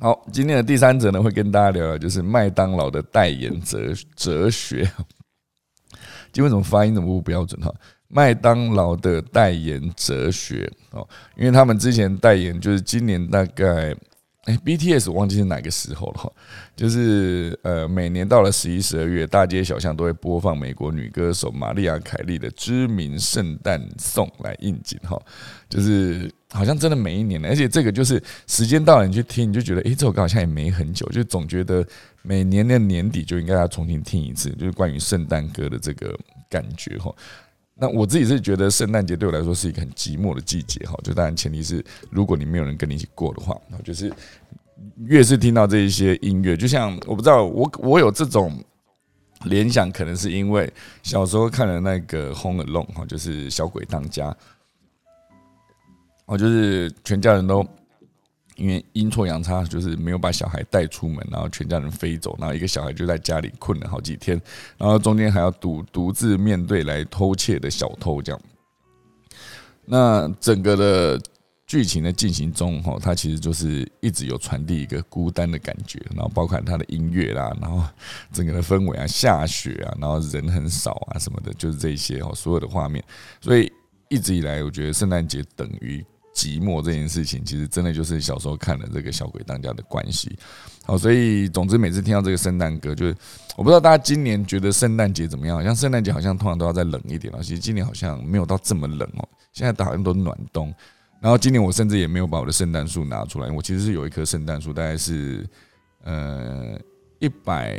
[0.00, 4.88] 好，今天的第三者呢，会跟大家聊聊，就是麦当劳的代言哲哲学。
[6.32, 7.74] 今天怎么发音怎么不标准哈？
[8.06, 11.06] 麦当劳的代言哲学哦，
[11.36, 13.94] 因为他们之前代言就是今年大概。
[14.44, 16.32] 哎，BTS 忘记是哪个时候了哈，
[16.74, 25.20] 就是呃，每年到了十一、十二月，大街小巷都会播放美国女歌手玛丽亚·凯莉的知名圣诞颂来应景哈，
[25.68, 31.86] 就是好像真的每一年，而且这个就是时间到了你去听，你就觉得哎，这首歌好像也没很久，就总觉得
[32.22, 37.14] 每年的年底就应该要重新听一次，就是关于圣诞歌的这个感觉哈。
[37.74, 44.12] 那我自己是觉得圣诞节对我来说是一个很寂寞的季节哈，就当然前提是如果你没有人跟你一起过的话，然后就是
[45.04, 48.52] 越是听到这一些音乐，就像我不知道我我有这种
[49.44, 54.36] 联想，可能是因为小时候看了那个《Home Alone》哈，就是小鬼当家，
[56.28, 57.66] 哦，就是全家人都。
[58.56, 64.36] 因为阴错阳差，就是没有把小孩带出门，然后全家人飞走，然后一个小孩就在家里困了好几天，
[64.76, 68.40] 然后中间还要独独自面对来偷窃的小偷，这样。
[69.84, 71.22] 那整个的
[71.68, 77.84] 剧情的进行中，哈，它其实就是一直有传递一个孤单的感觉，然后包括它的音乐啦，然后
[78.32, 83.04] 整个的氛围啊，下雪啊，然后人很少啊什么的，就是这些哦，所有的画面。
[83.40, 83.72] 所以
[84.08, 86.04] 一直以来，我觉得圣诞节等于。
[86.38, 90.38] 寂寞这件事情，其实真的就是小时候看了这个小鬼当家的关系。
[90.84, 93.16] 好，所以总之每次听到这个圣诞歌，就是
[93.56, 95.56] 我不知道大家今年觉得圣诞节怎么样？
[95.56, 99.28] 好像圣诞节好像通常都要再冷一点了，其实今年好像没有到这么冷哦。
[99.52, 100.72] 现在好像都暖冬。
[101.20, 105.44] 然后今年我甚至也没有把我的圣诞树拿出来，我其实是有一棵圣诞树，大概是
[106.04, 106.78] 呃
[107.18, 107.76] 一百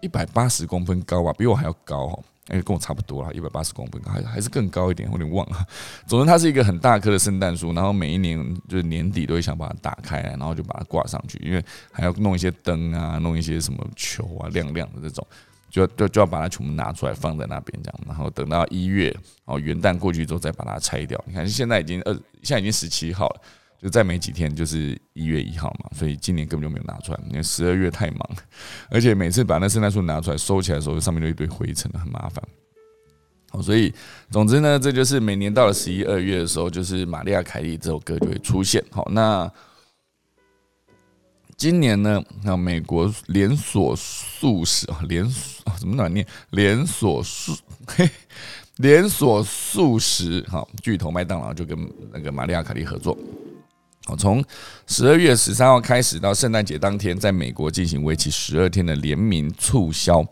[0.00, 2.24] 一百八十公分高吧，比我还要高哦。
[2.48, 5.66] 哎，跟我差不多了，一百八十公分，还还是更高一点，我有点忘了。
[6.06, 15.26] 总之，它是一个很大棵的圣诞树，然后每一年就是年底都会想把它打开来，然后就把它挂上去，因为还要弄一些灯啊，弄一些什么球啊，亮亮的这种，
[15.70, 21.18] 就就就要把它全部拿出来放在那边这样，然后等到一月哦元旦过去之后再把它拆掉。
[21.26, 23.40] 你看现在已经二，现在已经十七号了。
[23.84, 28.30] 就再没几天就是一月一号嘛，所以今年根本就没有拿出来，因为十二月太忙，
[28.88, 32.42] 而且每次把那圣诞树拿出来收起来的时候，上面都一堆灰尘，很麻烦。
[33.50, 33.92] 好，所以
[34.30, 38.82] 总之呢，这就是每年到了十一二月的时候，就是玛利亚凯莉这首歌就会出现。
[38.90, 39.52] 好，那
[41.58, 46.26] 今年呢，那美国连锁素食啊，连锁怎么难念？
[46.52, 47.54] 连锁素
[47.86, 48.08] 嘿。
[48.78, 51.78] 连锁素食好巨头麦当劳就跟
[52.12, 53.16] 那个玛利亚凯莉合作，
[54.06, 54.44] 好，从
[54.86, 60.22] 十二月十三号开始到圣诞节当天，在美国进行为期十二天的联名促销。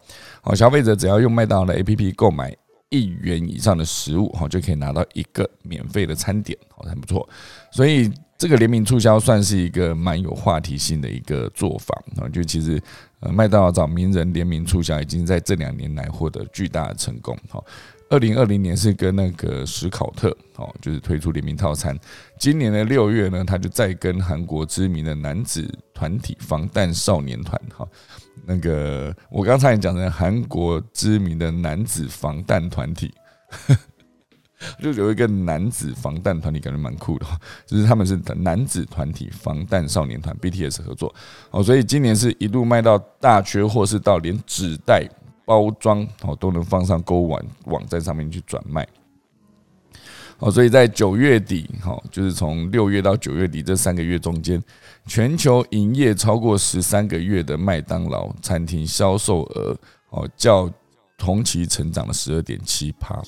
[0.43, 2.55] 好，消费者只要用麦当劳的 APP 购买
[2.91, 7.27] 一元以上的食物，好就可以拿到一个免费的餐点，好，很不错。
[7.71, 12.79] 所以这个联名促销算是一个蛮有话题性的一个做法啊，就其实
[13.21, 17.65] 呃麦当劳找名人联名促销，已经在这两年来获得巨大的成功，好。
[18.12, 21.98] 二零二零年是跟那个史考特哦，就是推出联名套餐。
[22.38, 27.88] 今年的六月呢，他就再跟韩国知名的男子团体防弹少年团哈，
[28.44, 33.14] 那个我刚才讲的韩国知名的男子防弹团体，
[34.79, 37.25] 就有一个男子防弹团体，感觉蛮酷的，
[37.64, 41.14] 就是他们是男子团体防弹少年团 BTS 合作
[41.51, 45.09] 哦，所以今年是一路卖到大缺货，是到连纸袋。
[45.45, 48.87] 包装哦都能放上购物网网站上面去转卖，
[50.39, 54.63] 哦，所以在九月底哈，就是从六月到九月底这三个月中间，
[55.07, 59.77] 全球营业超过十三个月的麦当劳餐厅销售额
[60.11, 60.71] 哦，较
[61.17, 63.23] 同期成长了十二点七趴。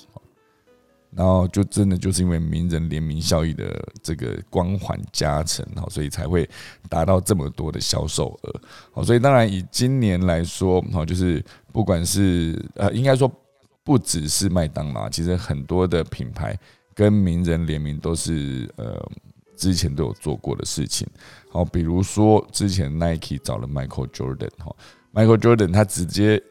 [1.17, 6.49] 然后就真的就是因为名人联名效益的这个光环加成，哈，所以才会
[6.89, 8.61] 达到这么多的销售额。
[8.93, 11.41] 好，所以当然以今年来说，哈，就是
[11.73, 13.31] 不管是呃，应该说
[13.85, 16.59] 不只是麦当劳，其实很多的品牌
[16.95, 19.01] 跟名人联名都是呃
[19.57, 21.07] 之前都有做过的事情。
[21.49, 24.75] 好，比如说之前 Nike 找了 Michael Jordan，哈
[25.13, 26.43] ，Michael Jordan 他直接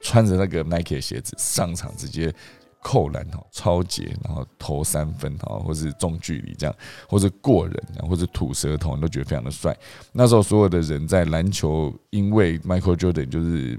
[0.00, 2.34] 穿着那个 Nike 的鞋子上场，直接。
[2.82, 6.74] 扣篮哈，超节，然后投三分哈，或是中距离这样，
[7.08, 9.76] 或者过人，或者吐舌头，都觉得非常的帅。
[10.12, 13.78] 那时候所有的人在篮球，因为 Michael Jordan 就是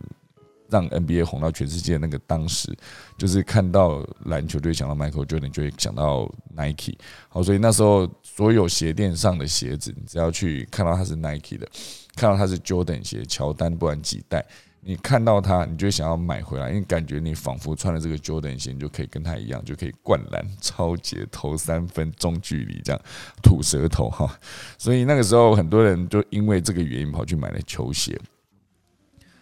[0.69, 2.71] 让 NBA 红到全世界那个当时，
[3.17, 6.95] 就是看到篮球就会想到 Michael Jordan，就会想到 Nike。
[7.29, 11.67] 好，所以那时候所有鞋垫上的鞋子，你只要去看到它是 Nike 的，
[12.15, 14.45] 看到它是 Jordan 鞋，乔丹不管几代。
[14.81, 23.01] 你看到它，你就想要买回来，因为感觉你仿佛穿了这个 Jordan 鞋，你就可以跟他一样，就可以灌篮、超节、投三分、中距离这样
[23.43, 24.39] 吐舌头哈。
[24.77, 28.19] 所以那个时候，很多人就因为这个原因跑去买了球鞋。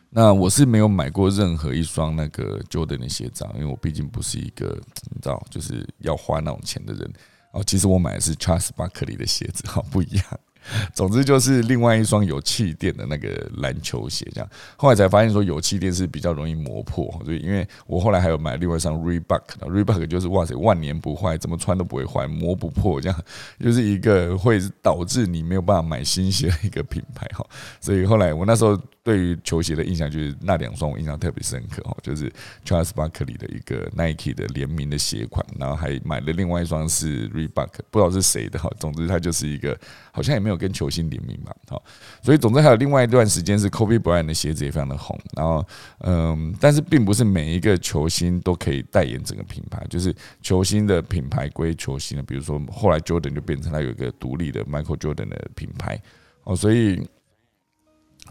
[0.09, 4.67] 那我是没有买过任何一双那个 Jordan 的鞋子，因为我毕竟不是一个
[5.11, 7.13] 你知道，就是要花那种钱的人。
[7.51, 10.25] 哦，其实我买的是 Charles Barkley 的鞋子，哈，不一样。
[10.93, 23.23] 总之就是另外一双有气垫的那个篮球鞋，这样后来才发现说有气垫是比较容易磨破，所以因为我后来还有买另外一双 Reebok，Reebok 就是哇塞万年不坏，怎么穿都不会坏，磨不破，这样
[23.59, 27.45] 就是一个会导致你没有办法买新鞋的一个品牌哈。
[27.79, 32.29] 所以后来我那时候对于球鞋的印象就是那两双我印象特别深刻哈，就是
[32.65, 38.69] Charles Barkley 的一个 Nike 的联名的鞋款，然后还买了另外一双是 Reebok，不知道是谁的哈。
[38.77, 39.79] 总之它就是一个
[40.11, 40.57] 好像也没有。
[40.57, 41.79] 跟球星联名嘛，哈，
[42.23, 45.63] 所以总之还有另外一段时间是 Kobe Bryant 的鞋子也非常的红，然后
[45.99, 56.01] 嗯，但是并不是每一个球星都可以代言整个品牌，就是球星的品牌归球星的，比如说后来 Jordan 就变成了有一个独立的 Michael Jordan 的品牌，
[56.45, 57.07] 哦，所以。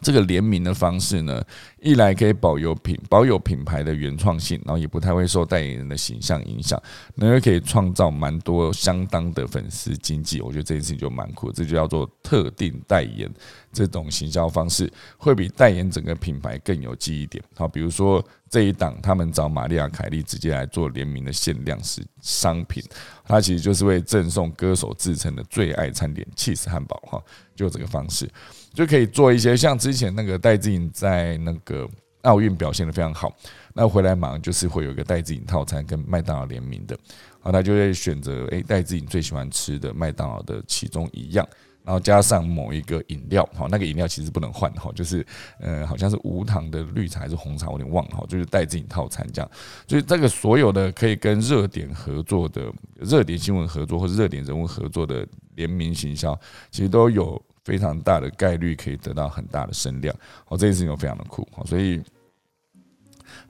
[0.02, 1.42] 这个联名的方式呢，
[1.80, 6.80] 一来可以保有品保有品牌的原创性，然后也不太会受代言人的形象影响，
[7.14, 10.40] 那又可以创造蛮多相当的粉丝经济。
[10.40, 13.30] 我觉得这件事情就蛮酷，这就叫做特定代言
[13.72, 17.42] 这种行销方式，会比代言整个品牌更有记忆点。
[17.54, 22.82] 好，比如说这一档，他们找玛丽亚凯莉直接来做联名的限量式商品，
[23.24, 27.22] 它其实就是为赠送歌手自称的最爱餐点 cheese 汉堡，哈，
[27.54, 28.28] 就这个方式。
[28.76, 31.88] 就可以做一些像之前那个戴志颖在那个
[32.24, 33.34] 奥运表现的非常好，
[33.72, 36.94] 那回来马上就是会有一个戴志颖套餐跟麦当劳联名的，
[37.42, 41.48] 然后他就会选择诶戴志颖最喜欢吃的麦当劳的其中一样，
[41.84, 45.24] 然后加上某一个饮料，好那个饮料其实不能换哈，就是
[45.58, 49.50] 呃好像是无糖的绿茶还是红茶，我有点忘了哈，就是戴志颖套餐这样，
[49.88, 56.38] 所以这个所有的可以跟热点合作的热点新闻合作或者热点人物合作的联名行销，
[56.70, 57.40] 其实都有。
[57.66, 60.14] 非常大的概率可以得到很大的声量，
[60.46, 62.00] 哦，这件事情非常的酷，所以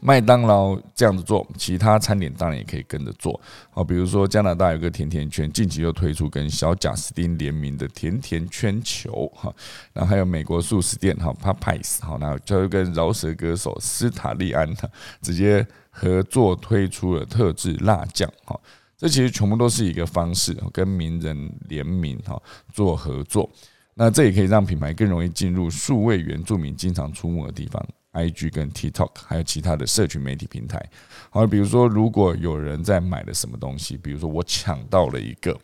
[0.00, 3.38] 麦当劳这样子做，其他餐点当然也可以跟着做。
[3.70, 9.54] 好，比如说加拿大有个甜甜圈，近期又推出跟小贾斯汀联名的甜甜圈球哈。
[9.92, 14.88] 然后还有美国素食店哈 Popeyes 好，然后就跟饶舌歌手斯塔利安哈
[15.20, 18.58] 直接合作推出了特制辣酱哈。
[18.96, 22.40] 这其实全部都是一个方式，跟名人联名哈
[22.72, 23.50] 做合作。
[23.98, 27.82] 那这也可以让品牌更容易进入数位原住民经常出没的地方。
[28.12, 30.82] I G 跟 TikTok 还有其他的社群媒体平台，
[31.30, 35.58] 好，比如说如果有人在买了什么东西，比如说我抢到了一个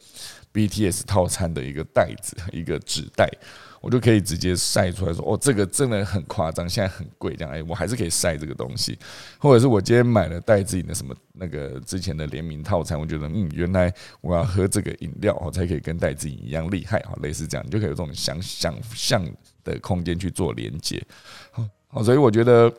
[0.52, 3.26] BTS 套餐的一个袋子，一个纸袋，
[3.82, 8.96] 我就可以直接晒出来说，哦，这个真的很夸张，现在很贵，这样，哎，我还是可以晒这个东西，
[9.38, 19.22] 或者是我今天买了带自己的什么那个之前的联名套餐，我觉得，嗯，原来我要喝这个饮料，我才可以跟戴自己一样厉害，哈，类似这样，你就可以有这种想想象
[19.64, 21.04] 的空间去做连接，
[21.50, 22.02] 好。
[22.02, 22.72] 所以我觉得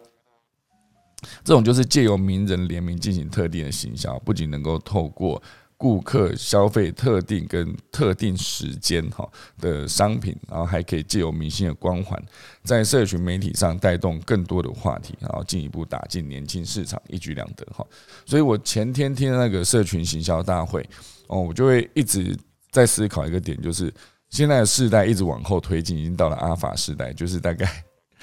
[1.44, 5.40] 这种就是借由名人联名进行特定的行销，不仅能够透过
[5.78, 9.28] 顾客消费特定跟特定时间哈
[9.60, 12.22] 的商品，然后还可以借由明星的光环，
[12.64, 17.86] 在社群媒体上带动更多的话题，然后进一步打进年轻市场，一举两得哈。
[18.26, 20.88] 所以我前天听那个社群行销大会，
[21.28, 22.38] 哦，我就会一直
[22.72, 23.94] 在思考一个点，就是
[24.30, 27.70] 现在的世代一直往后推进，已经到了阿法时代，就是大概。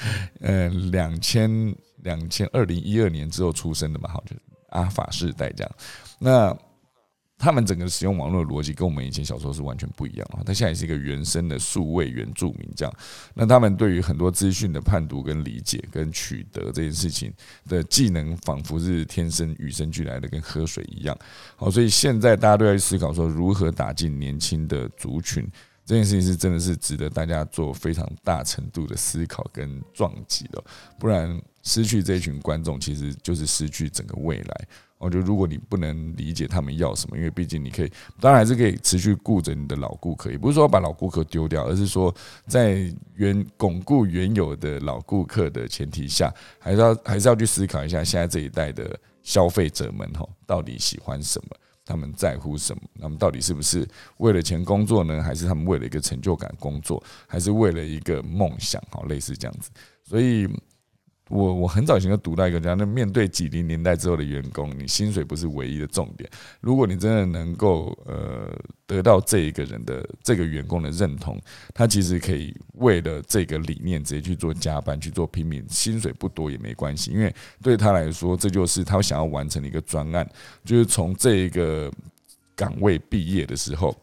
[0.41, 4.41] 呃，两千两千二零一二年之后出生的嘛，好，就是
[4.71, 5.71] 阿法世代这样。
[6.19, 6.57] 那
[7.41, 10.45] 他们整个使用网络的逻辑跟我们以前小时候是完全不一样啊。
[10.45, 12.95] 他现在是一个原生的数位原住民这样。
[13.33, 17.33] 那他们对于很多资讯的判读跟理解跟取得这件事情
[17.67, 21.19] 的技能，仿佛是天生与生俱来的，跟喝水一样。
[21.57, 25.51] 好，所以现在大家都在思考说，如何打进年轻的族群。
[25.87, 30.63] 这件事情是真的是值得大家做非常大程度的思考跟撞击的，
[31.01, 34.69] 不然失去这群观众，其实就是失去整个未来。
[35.01, 37.91] 我觉得如果你不能理解他们要什么，因为毕竟你可以，
[38.21, 42.15] 当然还是可以持续顾着你的老顾客，也不是说把老顾客丢掉，而是说
[42.47, 51.57] 在原巩固原有的老顾客的前提下，还是要还是要去思考一下现在这一代的消费者们吼到底喜欢什么。
[51.83, 52.83] 他们在乎什么？
[53.01, 53.89] 他们到底是不是
[54.19, 55.23] 为了钱工作呢？
[55.23, 57.03] 还是他们为了一个成就感工作？
[57.27, 58.81] 还是为了一个梦想？
[58.91, 59.71] 好，类似这样子。
[60.05, 60.47] 所以。
[61.31, 66.29] 我我很早以前就读到一个讲，那面对几零年代之后的员工，你薪水不是唯一的重点。
[66.61, 68.53] 如果你真的能够呃
[68.85, 71.41] 得到这一个人的这个员工的认同，
[71.73, 80.29] 他其实可以为了这个理念直接去做加班去做拼命，薪水不多也没关系，因为对他来说，这就是他想要完成的一个专案，
[80.65, 81.89] 就是从这一个
[82.57, 83.97] 岗位毕业的时候。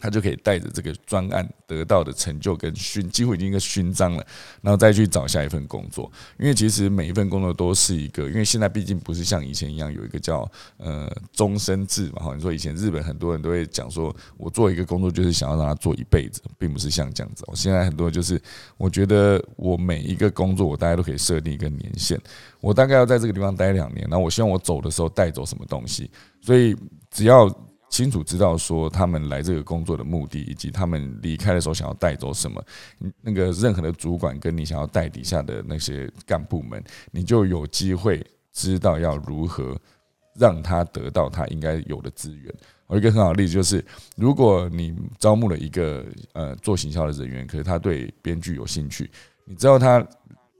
[0.00, 4.26] 他就可以带着这个专案得到的成就跟勋，几乎已经一个勋章了，
[4.62, 6.10] 然后再去找下一份工作。
[6.38, 12.22] 因为其实每一份工作都是一个，因为现在毕竟不是像以前一样有一个叫呃终身制嘛。
[12.22, 17.44] 哈，你说以前日本很多人都会讲说，我做一个工作就是想要让他做一辈子，并不是像这样子。
[17.46, 18.40] 我现在很多就是，
[18.76, 22.18] 我觉得我每一个工作，我大家都可以设定一个年限，
[22.60, 26.10] 我大概要在这个地方待两年，那我希望我走的时候带走什么东西。
[26.40, 26.76] 所以
[27.10, 27.48] 只要。
[27.88, 32.62] 清楚知道说他们来这个工作的目的，以及他们离开的时候想要带走什么。
[33.22, 39.76] 那个任何的主管跟你想要带底下的那些干部们，你就有机会知道要如何
[40.34, 42.54] 让他得到他应该有的资源。
[42.86, 43.84] 我一个很好的例子就是，
[44.16, 49.10] 如果你招募了一个呃做行销的人员，可是他对编剧有兴趣，
[49.44, 50.06] 你知道他。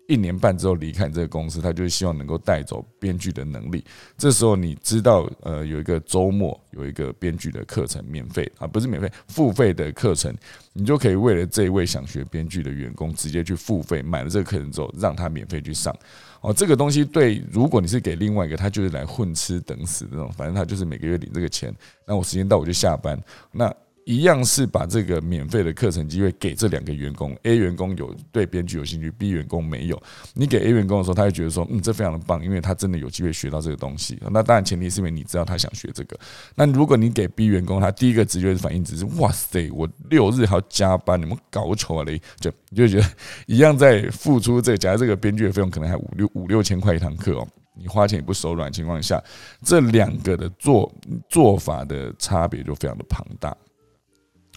[0.08, 3.84] 一年半之后离开这个公司，他就希望能够带走编剧的能力。
[4.16, 10.34] 这时候你知道，呃，有一个周末有一个编剧的课程免费啊，不是免费，付费的课程，
[10.72, 15.94] 你就可以为了这一位想学编剧的员工，直接去付费买了这个课程之后，让他免费去上。
[16.40, 21.70] 哦，这个东西对，如果你是给另外一个，他就是来混吃等死那种，反正他就是每个月领这个钱，
[22.06, 23.70] 那我时间到我就下班，那。
[24.08, 30.02] 一样是把这个免费的课程机会给这两个员工，A 员工有对编剧有兴趣，B 员工没有。
[30.32, 34.18] 你给 A 员工的时候，他会觉得说，嗯，这非常的棒，因为他真的有机会学到这个东西。
[34.30, 36.18] 那当然前提是因为你知道他想学这个。
[36.54, 43.06] 那如果你给 B 员工，他第一个直觉反应只是，哇塞，我六日还要加班，你们搞错了，就你就觉得
[43.44, 49.22] 一样在付出这，假如这个编剧的费用可能还五六五六千块一堂课哦，你花钱也不手软情况下，
[49.62, 50.90] 这两个的做
[51.28, 53.54] 做法的差别就非常的庞大。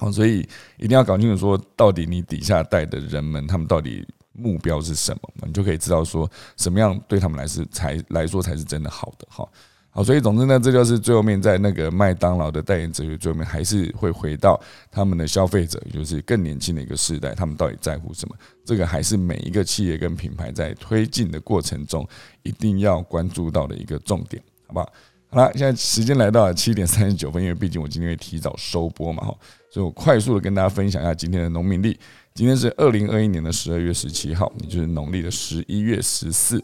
[0.02, 0.40] 哦，所以
[0.78, 9.48] 一定要搞清楚，说到底你底下带的人们，他们到底目标是什么，你就可以知道说什么样对他们来是才来说才是真的好的哈。
[9.94, 14.58] 好，所以总之呢，这就是最后面在那个麦当劳的代言哲学，最后面还是会回到
[14.90, 18.36] 他们的消费者，也就是更年轻的一个时代，他们到底在乎什么？
[18.64, 22.08] 这个还是每一个企业跟品牌在推进的过程中
[22.44, 24.94] 一定要关注到的一个重点，好不好？
[25.28, 29.38] 好了，现在时间来到了七点三十九分，因为毕竟我今天会提早收播嘛，哈，
[29.72, 31.98] 所以我快速的跟大家分享一下今天的农民历。
[32.34, 36.62] 今天是二零二一年的十二月十七号，也就是农历的十一月十四。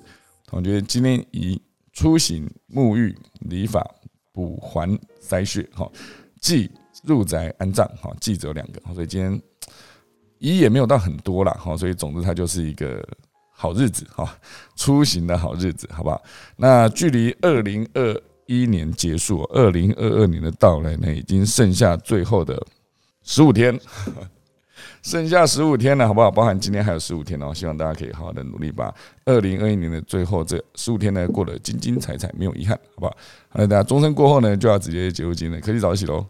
[0.51, 1.61] 我觉得今天以
[1.93, 3.81] 出行、沐浴、理发、
[4.33, 5.89] 补还、筛血，哈，
[6.41, 6.69] 祭
[7.03, 9.41] 入宅安葬，哈，祭只有两个，所以今天
[10.39, 13.01] 一也没有到很多啦，哈，所以总之它就是一个
[13.51, 14.37] 好日子，哈，
[14.75, 16.21] 出行的好日子，好不好？
[16.57, 22.61] 那距离二零二一年结束，二零二二年的到来呢，已经剩下最后的
[23.27, 23.79] 十五天。
[25.03, 26.29] 剩下十五天了，好不好？
[26.29, 28.93] 包含今天还有十五天哦，希望大家可以好好的努力，把
[29.25, 33.17] 二零二一年的最后这十五天呢过得精精彩彩，没有遗憾，好不好？
[33.49, 36.25] 好了，大家钟声过后呢，就要直接结束今天的科技早起喽。